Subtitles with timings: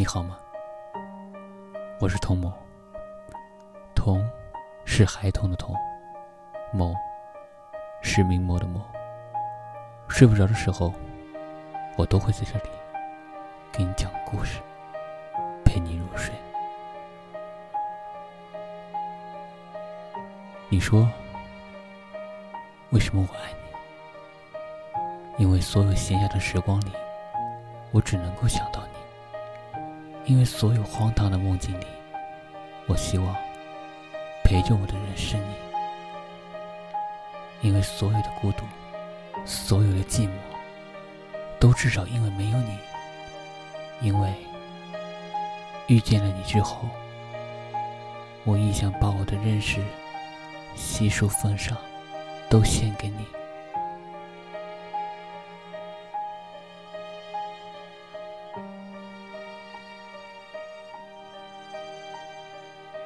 [0.00, 0.38] 你好吗？
[2.00, 2.50] 我是童某。
[3.94, 4.26] 童
[4.86, 5.76] 是孩童的童，
[6.72, 6.94] 某
[8.00, 8.80] 是名模的某。
[10.08, 10.90] 睡不着的时候，
[11.98, 12.70] 我都会在这里
[13.70, 14.62] 给你讲故事，
[15.66, 16.32] 陪你入睡。
[20.70, 21.06] 你说，
[22.88, 23.52] 为什么我爱
[25.36, 25.44] 你？
[25.44, 26.90] 因为所有闲暇的时光里，
[27.90, 28.99] 我只能够想到你。
[30.30, 31.86] 因为所有荒唐的梦境里，
[32.86, 33.34] 我希望
[34.44, 35.54] 陪着我的人是你。
[37.62, 38.64] 因为所有的孤独，
[39.44, 40.30] 所有的寂寞，
[41.58, 42.78] 都至少因为没有你。
[44.00, 44.32] 因为
[45.88, 46.88] 遇见了你之后，
[48.44, 49.82] 我亦想把我的认识
[50.76, 51.76] 悉数奉上，
[52.48, 53.26] 都献给你。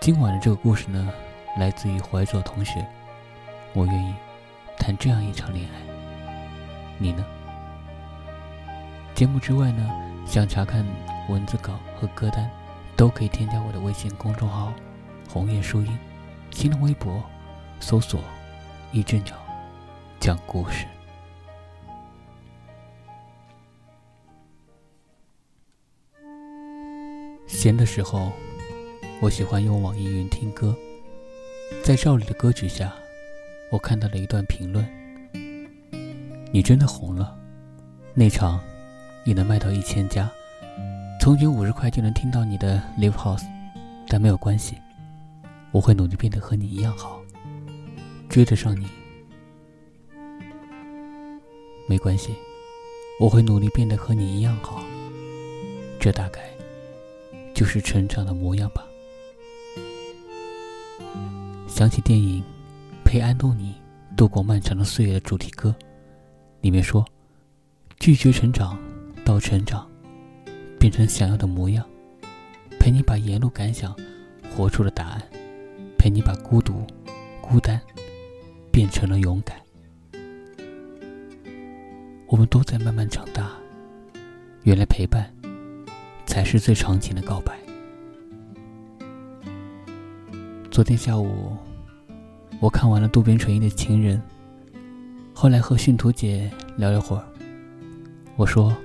[0.04, 1.10] 今晚的这个故事呢，
[1.56, 2.86] 来自于怀左同学。
[3.72, 4.14] 我愿意
[4.76, 5.80] 谈这样一场恋爱，
[6.98, 7.24] 你呢？
[9.14, 9.90] 节目之外呢，
[10.26, 10.84] 想查看
[11.30, 12.50] 文字稿和歌单，
[12.94, 14.74] 都可以添加我的微信公众号
[15.26, 15.98] “红叶书音”，
[16.52, 17.24] 新浪微博
[17.80, 18.20] 搜索
[18.92, 19.34] “一只鸟
[20.20, 20.86] 讲故事”。
[27.48, 28.30] 闲的时候。
[29.20, 30.76] 我喜欢用网易云听歌，
[31.82, 32.92] 在赵丽的歌曲下，
[33.70, 34.86] 我看到了一段评论
[36.52, 37.34] ：“你真的红了，
[38.12, 38.60] 那场
[39.24, 40.30] 也能卖到一千家。
[41.20, 43.44] 从前五十块就能听到你的 Live House，
[44.08, 44.76] 但没有关系，
[45.70, 47.18] 我会努力变得和你一样好，
[48.28, 48.86] 追得上你。
[51.88, 52.34] 没关系，
[53.18, 54.82] 我会努力变得和你一样好。
[55.98, 56.42] 这大概
[57.54, 58.84] 就是成长的模样吧。”
[61.74, 62.40] 想起电影
[63.04, 63.74] 《陪安东尼
[64.16, 65.74] 度过漫长的岁月》的主题歌，
[66.60, 67.04] 里面说
[67.98, 68.78] ：“拒绝成长，
[69.24, 69.84] 到成长，
[70.78, 71.84] 变成想要的模样，
[72.78, 73.92] 陪你把沿路感想
[74.54, 75.22] 活出了答案，
[75.98, 76.86] 陪你把孤独、
[77.40, 77.80] 孤单
[78.70, 79.60] 变成了勇敢。”
[82.30, 83.50] 我们都在慢慢长大，
[84.62, 85.28] 原来陪伴
[86.24, 87.52] 才是最长情的告白。
[90.74, 91.56] 昨天下午，
[92.58, 94.20] 我看完了渡边淳一的《情人》，
[95.32, 97.24] 后来和训图姐聊了会儿。
[98.34, 98.76] 我说：“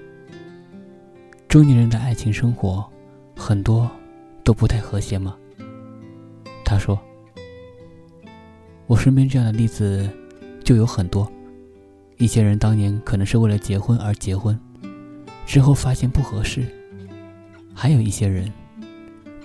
[1.50, 2.88] 中年人的爱情生活，
[3.35, 3.89] 很多
[4.44, 5.35] 都不太和谐吗？”
[6.63, 6.95] 他说
[8.85, 10.07] ：“我身边这样的例子
[10.63, 11.27] 就有很多。
[12.17, 14.56] 一些人当年可能是为了结婚而结婚，
[15.44, 16.61] 之后发现不合适；
[17.73, 18.47] 还有一些人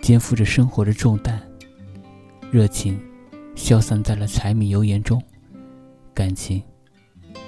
[0.02, 1.40] 肩负着生活的重担。”
[2.54, 2.96] 热情
[3.56, 5.20] 消散在了柴米油盐中，
[6.14, 6.62] 感情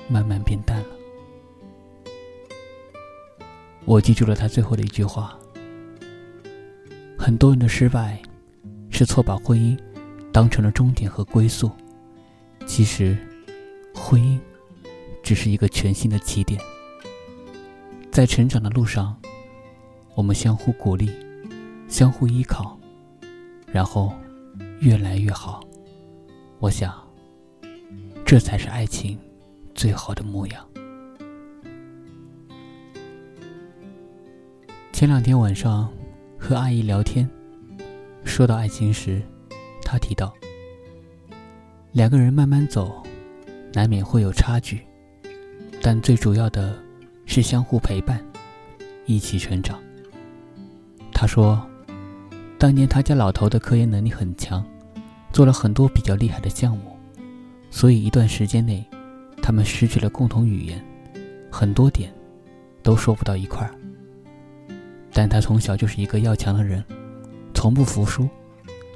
[0.09, 0.87] 慢慢变淡了。
[3.84, 5.39] 我记住了他最后的一句话：
[7.16, 8.21] 很多人的失败，
[8.91, 9.78] 是错把婚姻
[10.33, 11.71] 当成了终点和归宿。
[12.66, 13.16] 其实，
[13.95, 14.41] 婚姻
[15.22, 16.61] 只是一个全新的起点。
[18.11, 19.16] 在成长的路上，
[20.16, 21.09] 我们相互鼓励，
[21.87, 22.77] 相互依靠，
[23.69, 24.12] 然后。
[24.81, 25.61] 越来越好，
[26.59, 26.95] 我想，
[28.27, 29.19] 这才是爱情
[29.75, 30.67] 最好的模样。
[34.93, 35.91] 前两天晚上
[36.39, 37.29] 和阿姨聊天，
[38.25, 39.23] 说到爱情时，
[39.83, 40.33] 她提到，
[41.93, 43.03] 两个人慢慢走，
[43.73, 44.81] 难免会有差距，
[45.81, 46.79] 但最主要的
[47.25, 48.23] 是相互陪伴，
[49.07, 49.83] 一起成长。
[51.13, 51.67] 她说。
[52.59, 54.65] 当年他家老头的科研能力很强，
[55.31, 56.97] 做了很多比较厉害的项目，
[57.71, 58.83] 所以一段时间内，
[59.42, 60.83] 他们失去了共同语言，
[61.51, 62.10] 很多点
[62.83, 63.75] 都说不到一块儿。
[65.13, 66.83] 但他从小就是一个要强的人，
[67.53, 68.27] 从不服输，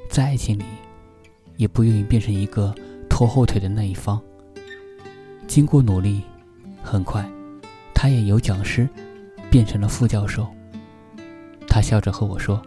[0.09, 0.63] 在爱情里
[1.55, 2.73] 也不愿意变成一个
[3.07, 4.19] 拖后腿的那一方。
[5.47, 6.23] 经过努力，
[6.81, 7.23] 很快，
[7.93, 8.89] 他也由讲师
[9.51, 10.47] 变成了副教授。
[11.67, 12.59] 他笑着和我说。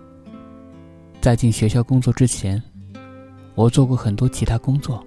[1.25, 2.63] 在进学校工作之前，
[3.55, 5.03] 我做过很多其他工作。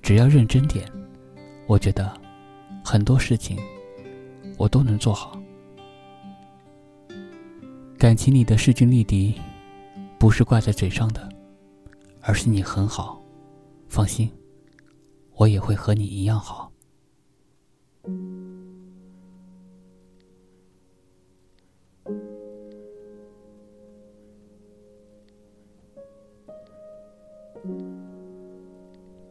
[0.00, 0.90] 只要认真点，
[1.66, 2.10] 我觉得
[2.82, 3.58] 很多事情
[4.56, 5.38] 我都能做好。
[7.98, 9.34] 感情里的势均力敌，
[10.18, 11.28] 不是挂在嘴上的，
[12.22, 13.22] 而是你很好，
[13.86, 14.32] 放心，
[15.34, 16.67] 我也会和你一样好。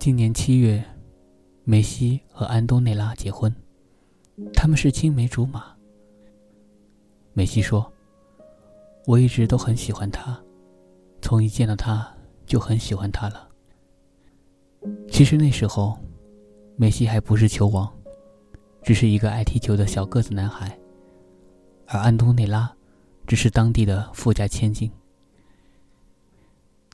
[0.07, 0.81] 今年七月，
[1.65, 3.53] 梅西和安东内拉结婚，
[4.53, 5.75] 他们是青梅竹马。
[7.33, 7.91] 梅西说
[9.05, 10.41] ：“我一直都很喜欢他，
[11.21, 12.09] 从一见到他
[12.45, 13.49] 就很喜欢他了。”
[15.11, 15.99] 其实那时候，
[16.77, 17.93] 梅西还不是球王，
[18.83, 20.79] 只是一个爱踢球的小个子男孩，
[21.85, 22.73] 而安东内拉
[23.25, 24.89] 只是当地的富家千金。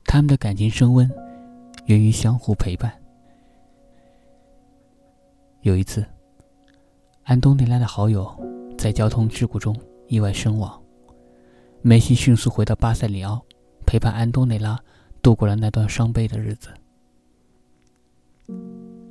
[0.04, 1.08] 他们的感情升温，
[1.86, 2.92] 源于相互陪伴。
[5.64, 6.06] 有一次，
[7.24, 8.30] 安东内拉的好友
[8.78, 9.74] 在交通事故中
[10.10, 10.78] 意外身亡，
[11.82, 13.42] 梅西迅速回到巴塞里奥，
[13.86, 14.78] 陪伴安东内拉
[15.22, 16.68] 度过了那段伤悲的日子。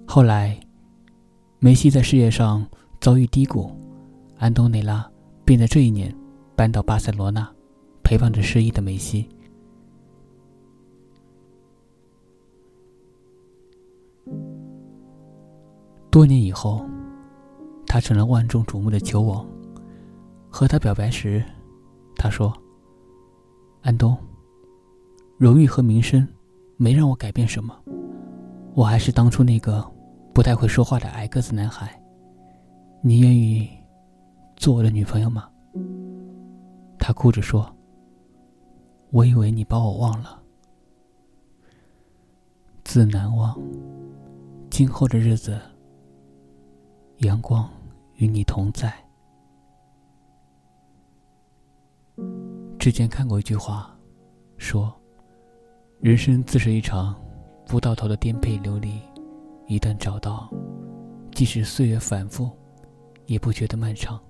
[0.07, 0.61] 后来，
[1.59, 2.67] 梅西在事业上
[3.01, 3.75] 遭遇低谷，
[4.37, 5.11] 安东内拉
[5.47, 6.15] 便在这一年
[6.55, 7.51] 搬到巴塞罗那，
[8.05, 9.27] 陪伴着失意的梅西。
[16.13, 16.85] 多年以后，
[17.87, 19.47] 他成了万众瞩目的球王。
[20.51, 21.43] 和他表白时，
[22.17, 22.53] 他说
[23.81, 24.15] ：“安东，
[25.39, 26.29] 荣誉和名声
[26.77, 27.75] 没让我改变什么，
[28.75, 29.83] 我还是当初那个
[30.35, 31.99] 不太会说话的矮个子男孩。
[33.01, 33.67] 你愿意
[34.55, 35.49] 做我的女朋友吗？”
[37.01, 37.75] 他哭着说
[39.11, 40.43] ：“我以为你把我忘了，
[42.85, 43.59] 自难忘，
[44.69, 45.59] 今后的日子。”
[47.23, 47.69] 阳光
[48.17, 48.93] 与你同在。
[52.81, 53.97] 之前看过一句话，
[54.57, 54.93] 说
[56.03, 57.15] ：“人生自是一场
[57.67, 59.01] 不到头的颠沛流离，
[59.69, 60.51] 一旦找到，
[61.31, 62.51] 即使岁月反复，
[63.27, 64.21] 也不觉得漫长。”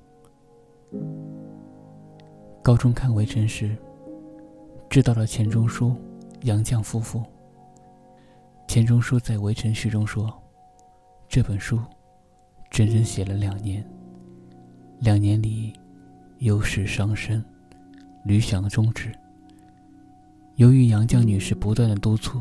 [2.63, 3.75] 高中看《围城》时，
[4.91, 5.97] 知道了钱钟书、
[6.43, 7.23] 杨绛夫妇。
[8.69, 10.31] 钱钟书在《围城》序中说
[11.27, 11.81] ：“这本书。”
[12.73, 13.87] 整整写了两年，
[15.01, 15.75] 两年里，
[16.39, 17.45] 忧事伤身，
[18.25, 19.13] 屡想终止。
[20.57, 22.41] 由于杨绛女士不断的督促，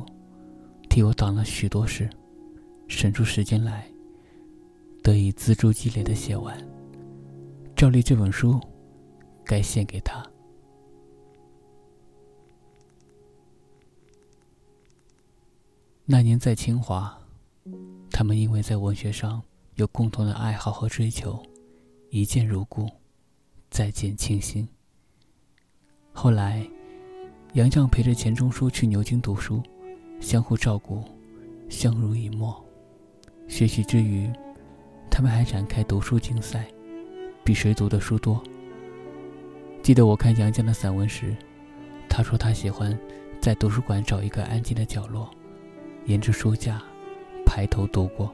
[0.89, 2.09] 替我挡了许多事，
[2.87, 3.85] 省出时间来，
[5.03, 6.57] 得以锱铢积累的写完。
[7.75, 8.57] 照例这本书，
[9.43, 10.25] 该献给她。
[16.05, 17.19] 那年在清华，
[18.09, 19.43] 他们因为在文学上。
[19.81, 21.41] 有共同的爱好和追求，
[22.11, 22.87] 一见如故，
[23.71, 24.67] 再见倾心。
[26.13, 26.63] 后来，
[27.53, 29.59] 杨绛陪着钱钟书去牛津读书，
[30.19, 31.03] 相互照顾，
[31.67, 32.63] 相濡以沫。
[33.47, 34.31] 学习之余，
[35.09, 36.67] 他们还展开读书竞赛，
[37.43, 38.39] 比谁读的书多。
[39.81, 41.35] 记得我看杨绛的散文时，
[42.07, 42.95] 他说他喜欢
[43.41, 45.27] 在图书馆找一个安静的角落，
[46.05, 46.79] 沿着书架
[47.47, 48.31] 排头读过。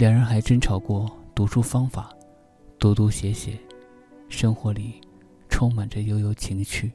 [0.00, 2.08] 两人还争吵过读书方法，
[2.78, 3.58] 读读写写，
[4.30, 4.98] 生活里
[5.50, 6.90] 充满着悠悠情趣。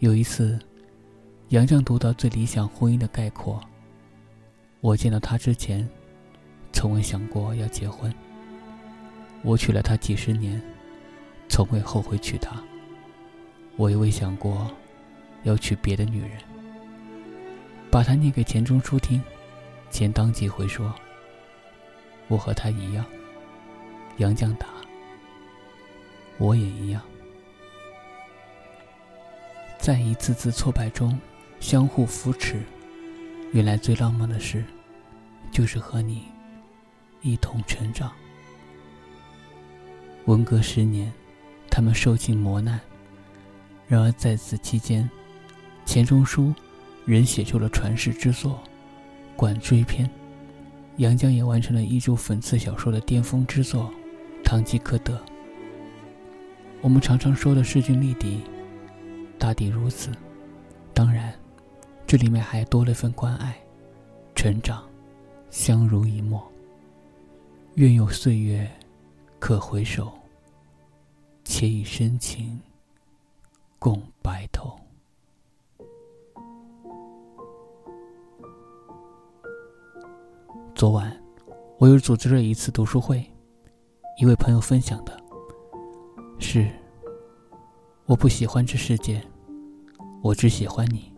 [0.00, 0.58] 有一次，
[1.50, 3.60] 杨绛读到最理想婚姻的概括。
[4.80, 5.88] 我见到他之前，
[6.72, 8.12] 从未想过要结婚。
[9.42, 10.60] 我娶了她几十年，
[11.48, 12.60] 从未后悔娶她。
[13.76, 14.68] 我也未想过
[15.44, 16.32] 要娶别的女人。
[17.92, 19.22] 把她念给钱钟书听。
[19.88, 20.92] 钱当即回说
[22.32, 23.04] ：“我和他一样。”
[24.16, 24.66] 杨绛答
[26.38, 27.02] ：“我也一样。”
[29.78, 31.18] 在一次次挫败中
[31.60, 32.62] 相互扶持，
[33.52, 34.64] 原来最浪漫的事，
[35.50, 36.24] 就是和你
[37.20, 38.10] 一同成长。
[40.26, 41.12] 文革十年，
[41.68, 42.80] 他们受尽磨难，
[43.88, 45.10] 然而在此期间，
[45.84, 46.54] 钱钟书
[47.04, 48.62] 仍写出了传世之作。
[49.36, 50.06] 《管锥篇》，
[50.98, 53.90] 杨绛也完成了一株讽刺小说的巅峰之作
[54.44, 55.14] 《堂吉诃德》。
[56.80, 58.40] 我们常常说的势均力敌，
[59.38, 60.10] 大抵如此。
[60.92, 61.32] 当然，
[62.06, 63.56] 这里面还多了份关爱、
[64.34, 64.86] 成长、
[65.48, 66.46] 相濡以沫。
[67.76, 68.70] 愿有岁月
[69.38, 70.12] 可回首，
[71.42, 72.60] 且以深情
[73.78, 74.78] 共白头。
[80.82, 81.16] 昨晚，
[81.78, 83.24] 我又组织了一次读书会。
[84.20, 85.16] 一位朋友分享的
[86.40, 86.68] 是
[88.04, 89.22] ：“我不喜欢这世界，
[90.24, 91.12] 我只喜欢你。”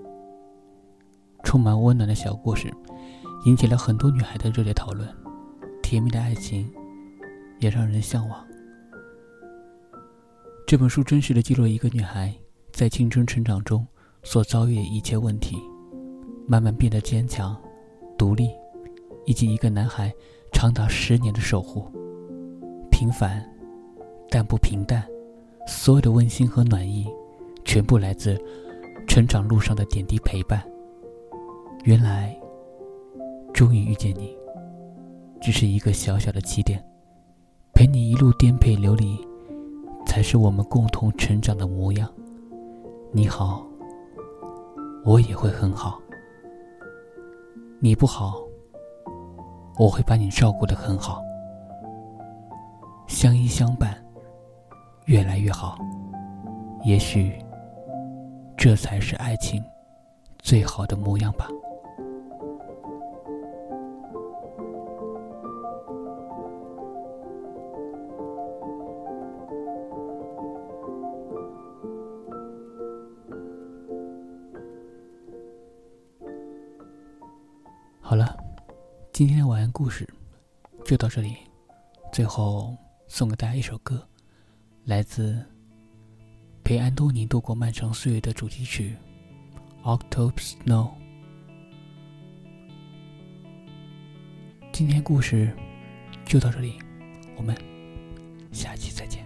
[1.45, 2.71] 充满温暖的小故事，
[3.47, 5.09] 引起了很多女孩的热烈讨论。
[5.83, 6.71] 甜蜜的爱情，
[7.59, 8.47] 也让人向往。
[10.67, 12.31] 这本书真实的记录了一个女孩
[12.71, 13.87] 在青春成长中
[14.25, 15.57] 所遭遇的一切问题，
[16.47, 17.57] 慢慢变得坚强
[18.19, 18.51] 独立，
[19.27, 20.13] 以及一个男孩
[20.53, 21.87] 长达十年的守护。
[22.91, 23.45] 平凡，
[24.31, 25.05] 但不平淡。
[25.67, 27.07] 所有的温馨和暖意，
[27.65, 28.39] 全部来自
[29.09, 30.63] 成长路上的点滴陪伴。
[31.85, 32.39] 原来，
[33.53, 34.37] 终于遇见你，
[35.41, 36.85] 只是一个小小的起点。
[37.73, 39.19] 陪你一路颠沛流离，
[40.07, 42.09] 才是我们共同成长的模样。
[43.11, 43.67] 你好，
[45.05, 45.99] 我也会很好。
[47.81, 48.44] 你不好，
[49.77, 51.23] 我会把你照顾的很好。
[53.07, 53.95] 相依相伴，
[55.07, 55.79] 越来越好。
[56.85, 57.43] 也许，
[58.57, 59.63] 这才是爱情
[60.39, 61.49] 最好的模样吧。
[78.01, 78.37] 好了，
[79.15, 80.05] 今天的晚安故事
[80.85, 81.37] 就到这里。
[82.13, 84.05] 最后送给大家一首歌，
[84.87, 85.35] 来自
[86.65, 88.97] 《陪安东尼度过漫长岁月》的主题曲
[89.99, 90.89] 《October Snow》。
[94.73, 95.57] 今天故事
[96.25, 96.77] 就到这里，
[97.37, 97.57] 我们
[98.51, 99.25] 下期再见。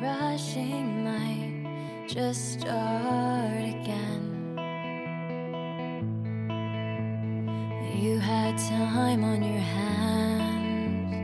[0.00, 4.56] Rushing might just start again.
[7.94, 11.14] You had time on your hands,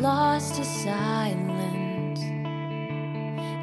[0.00, 2.20] lost to silence.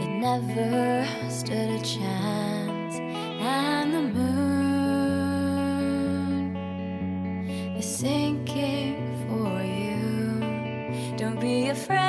[0.03, 2.95] It never stood a chance,
[3.39, 4.99] and the moon
[7.77, 8.97] is sinking
[9.29, 11.15] for you.
[11.15, 12.08] Don't be afraid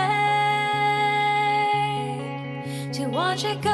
[3.40, 3.70] to watch it go.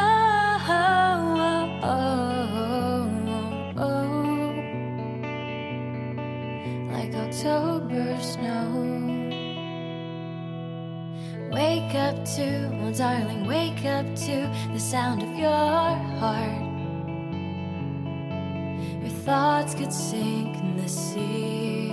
[6.92, 8.92] Like October snow.
[11.52, 15.50] Wake up to, oh darling, wake up to the sound of your
[16.20, 16.62] heart.
[19.02, 21.86] Your thoughts could sink in the sea.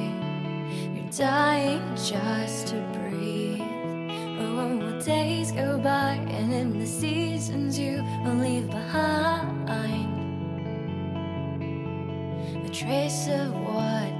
[0.93, 2.93] You're dying just to
[5.05, 9.69] days go by, and in the seasons you will leave behind
[12.65, 14.12] a trace of what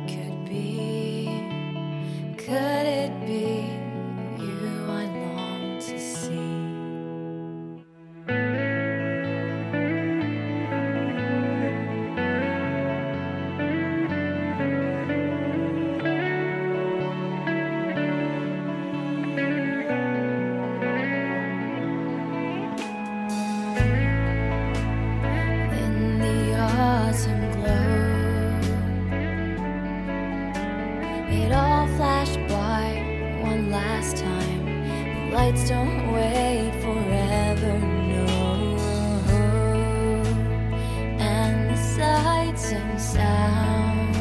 [42.98, 44.18] sounds,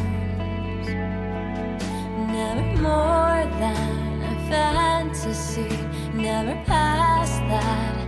[2.32, 5.68] never more than a fantasy,
[6.14, 8.01] never past that,